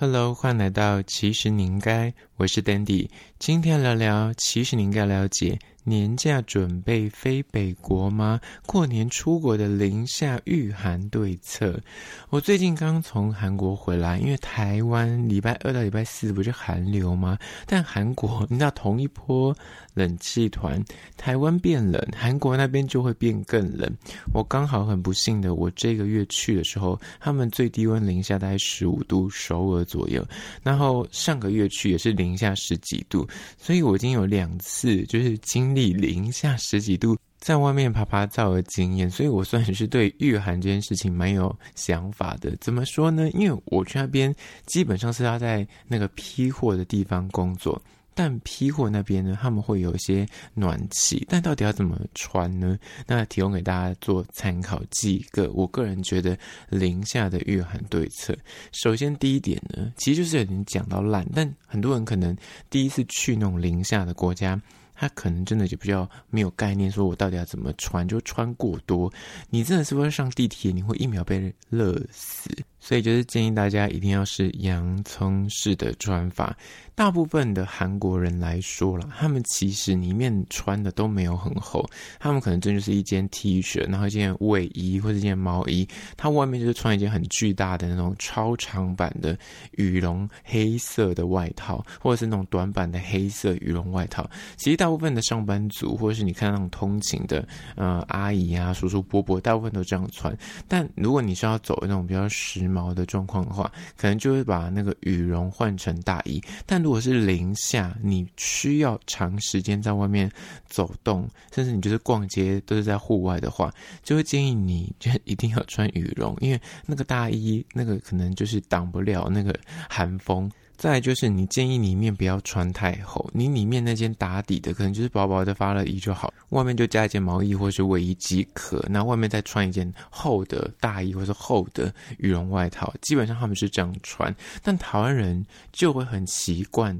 [0.00, 3.10] Hello，欢迎来到其实您该，我是 Dandy，
[3.40, 5.58] 今天聊聊其实您该了解。
[5.88, 8.38] 年假准备飞北国吗？
[8.66, 11.80] 过年出国的零下御寒对策。
[12.28, 17.38] 我最近刚从韩国回来，因为台湾礼拜二到礼拜四不是寒流吗？
[17.66, 19.56] 但韩国你知道同一波
[19.94, 20.82] 冷气团，
[21.16, 23.90] 台湾变冷，韩国那边就会变更冷。
[24.34, 30.22] 我刚好很不幸的，我这个月去的时候，他们最低温零下大概十五度，首尔左右。
[30.62, 33.26] 然后上个月去也是零下十几度，
[33.56, 36.08] 所以我已经有两次就是经历。
[36.08, 42.56] 零下十几度，在外面趴趴走的经验，所以我算是对御寒这件事情蛮有想法的。
[42.60, 43.30] 怎么说呢？
[43.30, 44.34] 因为我去那边
[44.66, 47.80] 基本上是要在那个批货的地方工作，
[48.14, 52.78] 但批货那边呢，他们会有一些暖气，但到底要怎么穿呢？
[53.06, 56.36] 那提供给大家做参考，几个我个人觉得
[56.68, 58.36] 零下的御寒对策。
[58.72, 62.36] 首先第一点呢，其实就是有点讲到烂，但很多人可能
[62.68, 64.60] 第一次去那种零下的国家。
[65.00, 69.12] 他可能真的就比较没有概念，说我到底要怎么穿，就穿过多，
[69.48, 72.50] 你真的是会上地铁，你会一秒被热死。
[72.80, 76.56] 所以就是建议大家一定要是洋葱式的穿法。
[76.94, 89.38] 大部分的韩国人来说啦，他们其实里面穿的都没有很厚，他们可能真就是一件 T 恤，然后一件卫衣或者一件毛衣，他外面就是穿一件很巨大的那种超长版的
[89.72, 94.28] 羽绒黑色的外套，或者是那种短版的黑色羽绒外套。
[94.56, 100.36] 其实大部分的上班族，或者是你看那种通勤的呃阿姨啊、叔叔伯伯，大部分都这样穿。
[100.66, 106.42] 但如果你是要走那种比较时毛的状况的话，可能就会把那个羽绒换成大衣。
[106.66, 110.30] 但如果是零下，你需要长时间在外面
[110.68, 120.50] 走动，甚至你就是逛街都是在户外的话，就会建议你就一定要穿羽绒，因为那个大衣那个可能就是挡不了那个寒风。
[120.78, 134.32] 再就是，你建议里面不要穿太厚，你里面那件打底的可能就是薄薄的发热衣就好，外面就加一件毛衣或是卫衣即可，那外面再穿一件厚的大衣或是厚的羽绒外套，基本上他们是这样穿，
[134.62, 136.96] 但台湾人就会很习惯。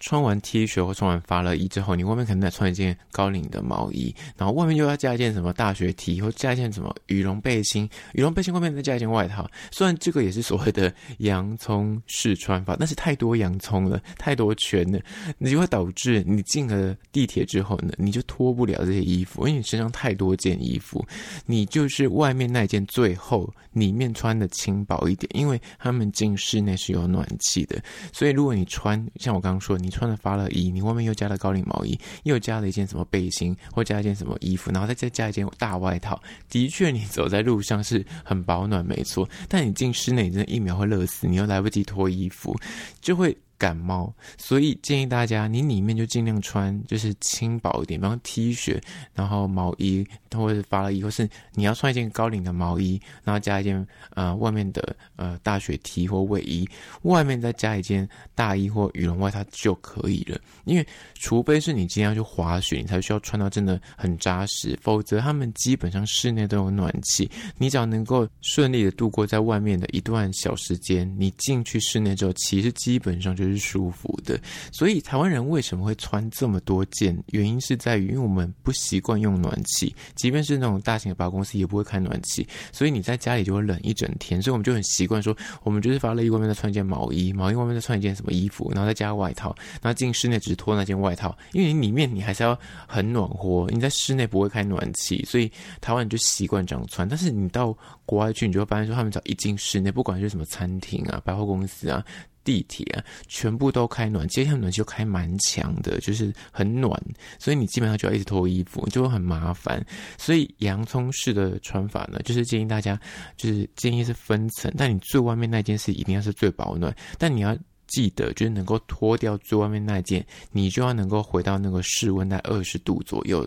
[0.00, 9.46] 穿完 T 恤或穿完发热衣之后，你外面可能再穿一件高领的毛衣，然后外面又要加一件什么大学 T，或加一件什么羽绒背心，羽绒背心外面再加一件外套。
[9.70, 14.98] 虽然这个也是所谓的洋葱式穿法，但是太多洋葱了，太多圈了，
[15.36, 21.06] 你就会导致你进了地铁之后呢，你就脱不了这些衣服，因为你身上太多件衣服，
[21.44, 27.78] 你就是外面那件最厚，里面穿的轻薄一点，因为他们进室内是有暖气的，
[28.14, 29.89] 所以如果你穿像我刚刚说你。
[29.90, 36.20] 穿着发热衣，你外面又加了高领毛衣，又加了一件什么背心，或加一件什么衣服，然后再再加一件大外套。
[36.48, 39.28] 的确，你走在路上是很保暖，没错。
[39.48, 42.56] 但你进室内，你真的一秒会热死，你又来不及脱衣服，
[43.00, 43.36] 就会。
[43.60, 48.80] 感冒，所以建议大家，你里面就尽量穿就是轻薄一点，比方 T 恤，
[49.12, 50.02] 然后毛衣，
[50.34, 56.66] 或者发了衣，或是你要穿一件高领的毛衣，然后加一件呃外面的呃大雪 T 或卫衣，
[57.02, 60.40] 外面再加一件大衣或羽绒外套就可以了。
[60.64, 73.49] 因为除非是你今天要去滑雪，你才需要穿到真的很扎实，否则他们基本上室内都有暖气，你只要能够顺利的度过在外面的一段小时间，你进去室内之后，其实基本上就是。
[73.50, 74.40] 是舒服的，
[74.72, 77.16] 所以台湾人为什么会穿这么多件？
[77.28, 84.40] 原因是在于，因为我们不习惯用暖气，即便是那种大型的百货公司也不会开暖气，所以你在家里就会冷一整天。
[84.40, 95.50] 所以我们就很习惯说，我们就是发了衣外面再穿一件毛衣，毛衣外面再穿一件什么衣服，然后再加外套，然后进室内只脱那件外套，因为你里面你还是要很暖和，你在室内不会开暖气，所以
[95.80, 97.08] 台湾人就习惯这样穿。
[97.08, 102.04] 但是你到国外去，你就会发现说，他们只要一进室内，不管是什么餐厅啊、百货公司啊。
[102.44, 107.00] 地铁啊，全部都开暖气，他们暖气就开蛮强的，就是很暖，
[107.38, 109.84] 所以你基本上就要一直脱衣服，就会很麻烦。
[110.18, 112.98] 所以洋葱式的穿法呢，就是建议大家，
[113.36, 117.56] 就是建议是分层，但你最外面那件是一定要是最保暖，但你要
[117.86, 123.46] 记得，就是能够脱掉最外面那件，你就要能够回到那个室温在二十度左右。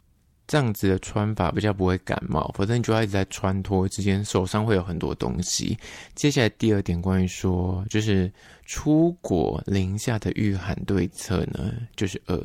[0.53, 5.75] 这样子的穿法比较不会感冒，否则你就要一直在穿脱之间，手上会有很多东西。
[6.13, 8.31] 接下来第二点，关于说就是
[8.67, 12.39] 出国零下的御寒对策呢，就是二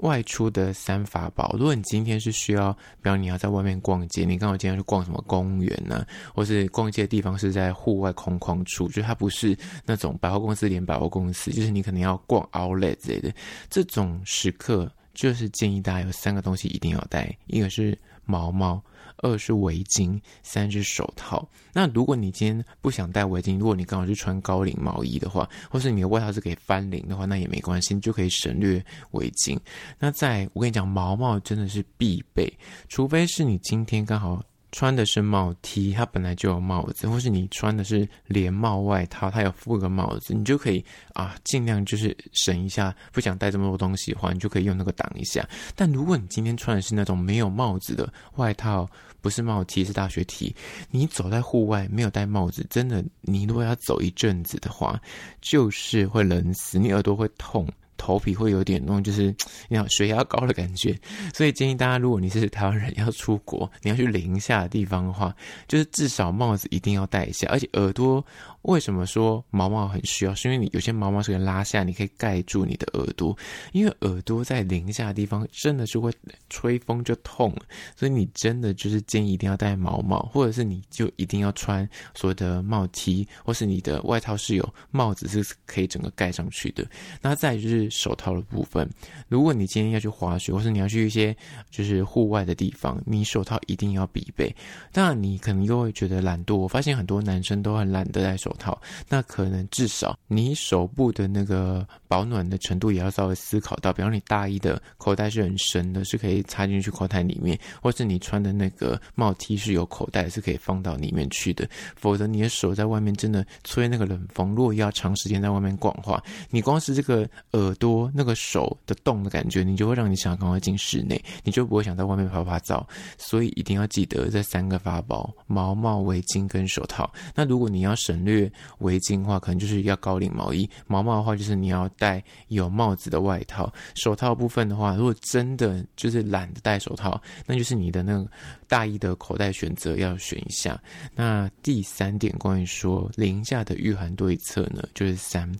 [0.00, 1.56] 外出的三法宝。
[1.58, 6.04] 如果你今天是需要，比方你要在外面逛街，你刚好今天去逛什么公园呢、
[6.34, 9.56] 或是逛街的地方是在户外空旷处，就是它不是
[9.86, 13.32] 那种百货公司连百货公司，就是你可能要逛 Outlet 之类的
[13.70, 14.92] 这种时刻。
[15.16, 18.80] 就是建议大家有三个东西一定要带，一个是毛毛。
[19.20, 21.48] 二是围巾，三是手套。
[21.72, 29.58] 那如果你今天不想戴围巾，如果你刚好是穿高领毛衣的话，或是你的外套是可以翻领的话，那也没关系，你就可以省略围巾。
[29.98, 32.46] 那在我跟你讲，毛毛真的是必备，
[32.90, 34.44] 除非是你今天刚好。
[34.76, 40.84] 穿的是帽 T，它本来就有帽子，或是你穿的是连帽外套，它有附个帽子，你就可以
[41.14, 45.48] 啊，尽量就是省一下，不想带这么多东西的话，你就可以用那个挡一下。
[45.74, 48.86] 但如果你今天穿的是那种没有帽子的外套，
[49.22, 50.54] 不是帽 T，是大学 T，
[50.90, 55.00] 你走在户外没有戴帽子，真的，你如果要走一阵子的话，
[55.40, 57.66] 就是会冷死，你耳朵会痛。
[57.96, 59.34] 头皮会有点那种，就是
[59.68, 60.98] 你要血压高的感觉，
[61.34, 65.34] 所以建议大家，如果你是台湾人要出国，你要去零下的地方的话，
[65.68, 68.24] 就是至少帽子一定要戴一下，而且耳朵。
[68.66, 70.34] 为什么说毛毛很需要？
[70.34, 73.36] 是因为你有些毛毛是可以拉下，你可以盖住你的耳朵，
[73.72, 76.12] 因为耳朵在零下的地方真的是会
[76.50, 77.54] 吹风就痛，
[77.94, 86.84] 所以你真的就是建议一定要戴毛帽，或者是你就一定要穿所谓的帽 T，或是你的外套是有帽子是可以整个盖上去的。
[87.22, 88.88] 那再就是手套的部分，
[89.28, 91.34] 如果你今天要去滑雪，或是你要去一些
[91.70, 94.54] 就是户外的地方，你手套一定要必备。
[94.92, 98.80] 当然，你可能又会觉得懒惰，我发现很多男生都很懒得戴手套。
[99.08, 111.68] 那可能至少你手部的那个保暖的程度也要稍微思考到，比方你大衣的口袋是很深的，是可以插进去口袋里面，或是你穿的那个帽 T 是有口袋，是可以放到里面去的。
[111.94, 122.86] 否则你的手在外面真的吹那个冷风，如果要长时间在外面逛的话，你光是这个耳朵那个手的动的感觉，你就会让你想赶快进室内，你就不会想在外面趴趴走。
[123.18, 127.12] 所以一定要记得这三个法宝：毛帽、围巾跟手套。
[127.34, 128.45] 那如果你要省略。
[128.78, 133.72] 围巾的话，可能就是要高领毛衣；毛毛的话，就是你要戴有帽子的外套。
[133.94, 138.28] 手套部分的话，如果真的就是懒得戴手套，那就是你的那个
[138.68, 140.80] 大衣的口袋选择要选一下。
[141.14, 145.50] 那第三点，关于说零下的御寒对策呢，就是三。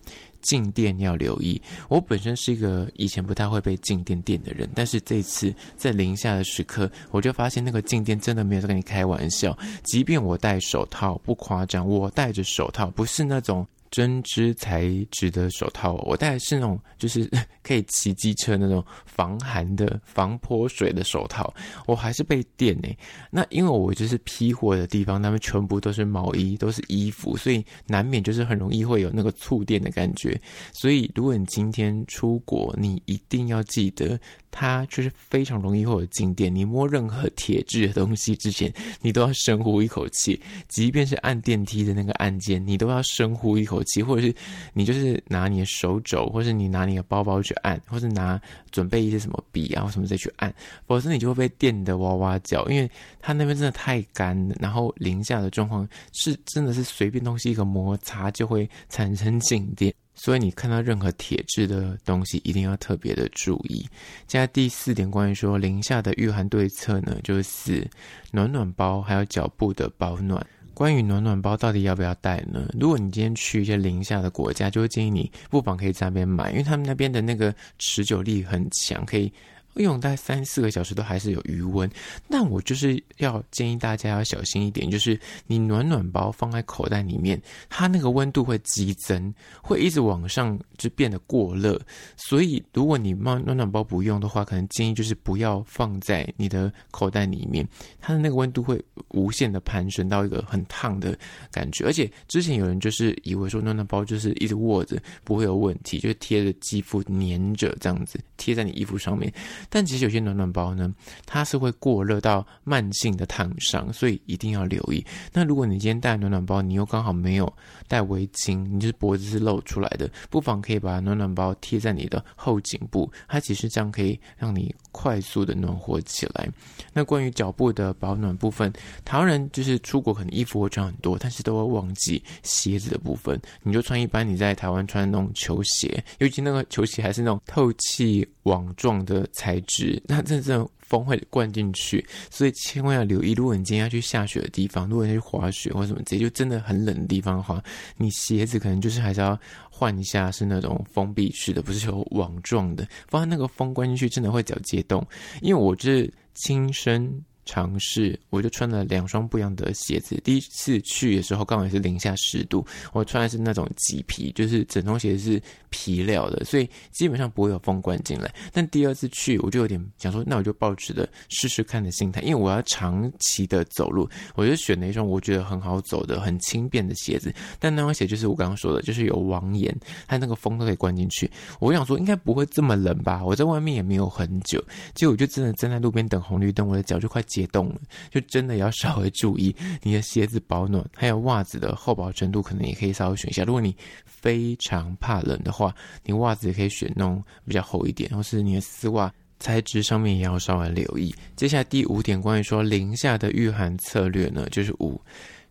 [0.41, 1.61] 静电要留意。
[1.89, 9.57] 我本身是一个以前不太会被静电电的人，但是这次在零下的时刻，我就发现那个静电真的没有在跟你开玩笑。
[9.83, 13.65] 即便我戴手套，不夸张，我戴着手套，不是那种。
[13.91, 17.29] 针织材质的手套，我戴的是那种就是
[17.63, 21.53] 可以骑机车那种防寒的、防泼水的手套，
[21.85, 22.87] 我还是被电呢。
[23.31, 30.39] 那因为我就是批货的地方，他们全部都是毛衣，都是衣服，所以难免就是很容易会有那个触电的感觉。
[30.73, 34.19] 所以如果你今天出国，你一定要记得。
[34.49, 44.33] 它就是非常容易会有静电，你摸任何铁质的东西之前，你都要深呼一口气，即便是按电梯的那个按键，你都要深呼一口气，或者是
[44.73, 48.39] 你就是拿你的手肘，或是你拿你的包包去按，或是拿
[48.71, 50.53] 准备一些什么笔啊或什么再去按，
[50.85, 52.89] 否则你就会被电的哇哇叫，因为
[53.19, 59.93] 它那边真的太干了，然后零下的状况是真的是随便东西一个摩擦就会产生静电。
[60.19, 63.87] 所以你看到任何铁质的东西，一定要特别的注意。
[64.25, 67.87] 接下来第四点，关于说零下的御寒对策呢，就是
[68.31, 70.43] 暖暖包还有脚部的保暖。
[70.77, 72.69] 关于暖暖包到底要不要带呢？
[72.79, 79.33] 如果你今天去一些零下的国家，就会建议你不妨可以在那边买，因为他们那边的那个持久力很强，可以。
[79.79, 81.89] 用大概三四个小时都还是有余温，
[82.27, 91.79] 那我就是要建议大家要小心一点，就是你暖暖包放在口袋里面，它那个温度会激增，会一直往上就变得过热。
[92.15, 97.67] 所以如果你暖暖暖包不用的话，可能建议就是不要放在你的口袋里面，
[97.99, 101.17] 它的那个温度会无限的攀升到一个很烫的
[101.51, 101.85] 感觉。
[101.85, 109.31] 而且之前有人就是以为说暖暖包就是一直握着不会有问题，就贴着肌肤粘着这样子贴在你衣服上面。
[109.69, 110.93] 但其实有些暖暖包呢，
[111.25, 115.05] 它是会过热到慢性的烫伤，所以一定要留意。
[115.31, 117.51] 那如果你今天带暖暖包，你又刚好没有
[117.87, 126.49] 带围巾，你就是脖子是露出来的，不妨可以把暖暖包贴在你的后颈部，它其实这样可以让你快速的暖和起来。
[126.93, 128.71] 那关于脚部的保暖部分，
[129.05, 133.39] 台湾人就是出国可能衣服会穿很多，但是都会忘记鞋子的部分。
[133.63, 143.33] 你就穿一般你在台湾穿的那种球鞋，尤其那个球鞋还是那种透气网状的材质，那真正风会灌进去，所以千万要留意。
[143.33, 147.61] 如果你今天要去下雪的地方，如果你去滑雪或什么，直接就真的很冷的地方的话，
[147.97, 155.05] 你鞋子可能就是还是要换一下，是那种封闭式的，不是有网状的，不然那个风灌进去真的会脚结冻。
[155.41, 160.19] 因为我就是亲身尝试，我就穿了两双不一样的鞋子。
[160.23, 168.31] 第一次去的时候，刚好也是零下十度，我穿的是那种麂皮，就是整双鞋是皮料的，所以基本上不会有风灌进来。
[168.51, 177.33] 但第二次去，我就有点想说，那我就抱持着试试看的心态，因为我要长期的走路，我就选了一双我觉得很好走的、很轻便的鞋子。
[177.59, 179.73] 但那双鞋就是我刚刚说的，就是有网眼，
[180.07, 181.29] 它那个风都可以灌进去。
[181.59, 183.23] 我想说，应该不会这么冷吧？
[183.23, 184.61] 我在外面也没有很久，
[184.93, 187.75] 结果我就真的站在路边等红绿灯，我的脚就快结冻了，
[188.09, 193.43] 就真的要稍微注意你的鞋子保暖，还有袜子的厚薄程度，可能也可以稍微选一下。
[193.43, 193.75] 如果你
[194.05, 195.71] 非常怕冷的话，
[196.03, 201.13] 你袜子也可以选那种比较厚一点，或是你的丝袜材质上面也要稍微留意。
[201.35, 204.99] 接下来第五点，关于说零下的御寒策略呢，就是五。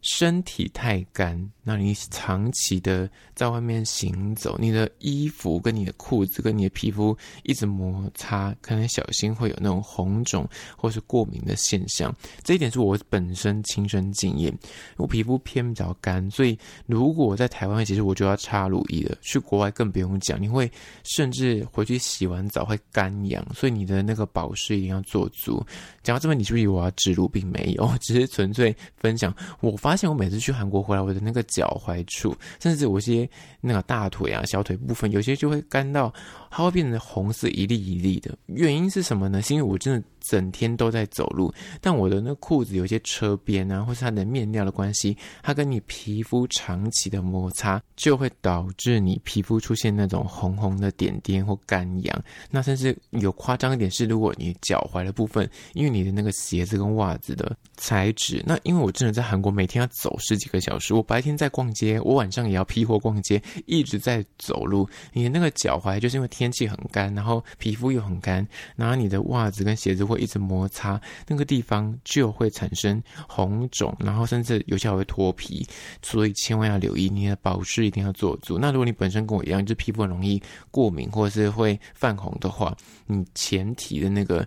[0.06, 12.14] 身体太干，那你长期的在外面行走，你的衣服跟你的裤子跟你的皮肤一直摩擦，可能小心会有那种红肿或是过敏的现象。
[12.44, 14.56] 这一点是我本身亲身经验，
[14.96, 19.18] 我皮肤偏比较干，所以如果在台湾，其实我就要擦乳液了。
[19.22, 20.70] 去国外更不用讲，你会
[21.02, 25.60] 甚至回去洗完澡会干痒，所以你的那个保湿一定要做足。
[26.04, 29.95] 讲到这边，你是不是以为我要植入，并没有，只是纯粹分享我发。
[29.96, 33.26] 发现我每次去韩国回来，我的那个脚踝处，甚至有些
[33.62, 36.12] 那个大腿啊、小腿部分，有些就会干到，
[36.50, 38.36] 它会变成红色一粒一粒的。
[38.44, 39.40] 原因是什么呢？
[39.40, 40.06] 是因为我真的。
[40.28, 52.24] 整天都在走路，但我的那裤子有些车边啊，或是它的面料的关系，它跟你皮肤长期的摩擦，就会导致你皮肤出现那种红红的点点或干痒。
[52.50, 64.88] 那甚至有夸张一点是，如果你脚踝的部分，因为你的那个鞋子跟袜子的材质，那因为我真的在韩国每天走十几个小时，我白天在逛街，我晚上也要批货逛街，一直在走路。
[65.12, 70.16] 你的那个脚踝就是因为天气很干，然后皮肤又很干，然后你的袜子跟鞋子会。
[70.26, 75.64] 一直摩擦那个地方就会产生红肿，然后甚至有些还会脱皮，
[76.02, 78.58] 所以千万要留意你的保湿一定要做足。
[78.58, 82.74] 那如果你本身跟我一样，就皮肤很容易过敏或者是会泛红的话，
[83.06, 84.44] 你前提的那个。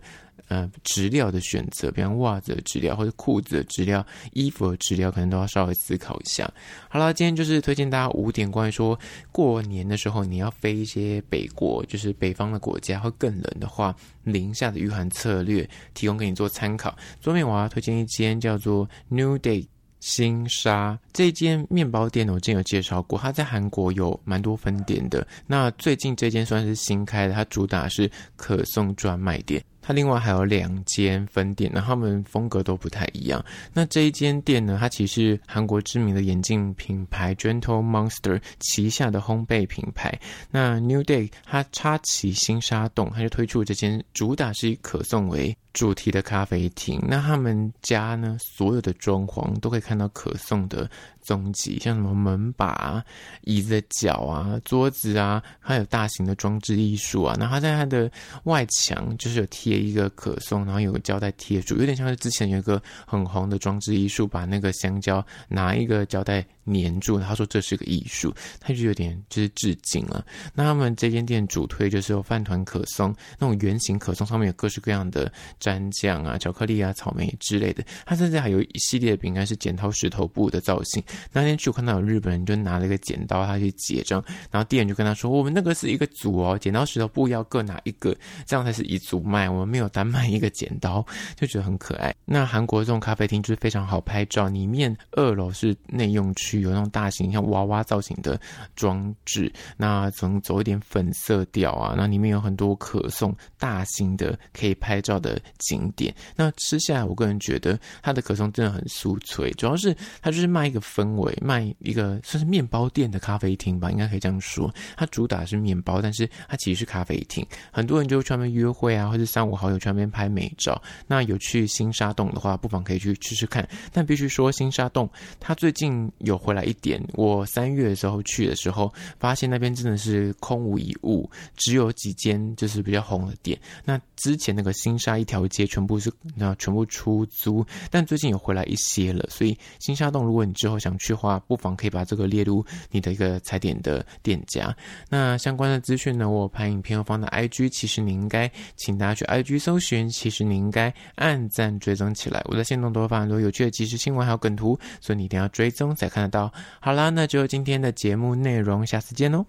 [0.47, 6.51] 呃，质料的选择，比方袜子的质料，或者裤子的质料、衣服的质料，可能都要稍微思考一下。
[6.87, 8.97] 好了，今天就是推荐大家五点关于说
[9.31, 16.97] 过年的时候你要飞一些北国，就是北方的国家会更冷的话，零下的御寒策略，提供给你做参考。
[17.21, 19.65] 桌面我要推荐一间叫做 New Day
[19.99, 25.27] 新沙这间面包店，我之前有介绍过，它在韩国有蛮多分店的。
[25.45, 29.61] 那最近这间算是新开的，它主打是可颂专卖店。
[29.81, 33.43] 它另外还有两间分店，那他们风格都不太一样。
[33.73, 40.19] 那这一间店呢，它其实是韩国知名的眼镜品牌 Gentle Monster 旗下的烘焙品牌。
[40.51, 46.99] 那 New Day 它插旗新沙洞，它就推出这间主打是以可颂为主题的咖啡厅。
[47.07, 50.89] 那他们家呢，所有的装潢都可以看到可颂的
[51.21, 53.03] 踪迹，像什么门把、
[53.41, 57.35] 椅子的脚啊、桌子啊，还有大型的装置艺术啊。
[57.39, 58.11] 那它在它的
[58.43, 59.79] 外墙就是有贴。
[59.79, 67.19] 一个可颂，然后有个胶带贴住，有点像是之前有一个很红的装置艺术，把那个香蕉拿一个胶带粘住。
[67.19, 70.25] 他说这是个艺术，他就有点就是致敬了。
[70.53, 77.83] 那他们这间店主推就是有饭团可颂，那种圆形可颂上面有各式各样的蘸酱啊、巧克力啊、草莓之类的。
[78.05, 81.03] 他甚至还有一系列饼干是剪刀石头布的造型。
[81.31, 89.49] 那天去我看到有日本人就拿了一个剪刀，他去结账，然后店员就跟他说：“我们那个是一个组哦，剪刀石头布要各拿一个，这样才是一组卖。
[89.49, 96.58] 我们没有单卖一个剪刀，就觉得很可爱。”那韩国这种咖啡厅就是非常好拍照，里面二楼是内用区。
[96.61, 98.39] 有那种大型像娃娃造型的
[98.75, 106.13] 装置，那从走一点粉色调啊，那里面有很多可颂，大型的可以拍照的景点。
[106.35, 114.73] 那吃下来，我个人觉得它的可颂真的很酥脆，主要是它就是卖一个氛围，卖一个算是面包店的咖啡厅吧，应该可以这样说。
[114.97, 120.81] 它主打是面包，但是它其实是咖啡厅，很多人就去那边约会啊，或者三五好友去那边拍美照。
[121.07, 123.67] 那有去新沙洞的话，不妨可以去吃吃看。
[123.93, 126.48] 但必须说，新沙洞它最近有。
[126.49, 133.55] 回来一点，我三月的时候去的时候，发现那边真的是空无一物，只有几间就是比较红的店。
[133.85, 139.23] 那之前那个新沙一条街全部是那全部出租，但最近有回来一些了。
[139.29, 144.75] 所以新沙洞，如果你之后想去的话，不妨可以把这个列入你的一个踩点的店家。
[145.07, 152.41] 那相关的资讯呢，我拍影片后放在 IG，其实你应该请大家去 IG 搜寻，其实你应该按赞追踪起来。
[152.45, 156.38] 我在限动都会发很多有趣的即时新闻还有梗图，所以你一定要追踪才看得到
[156.79, 159.45] 好啦，那就今天的节目内容，下次见喽。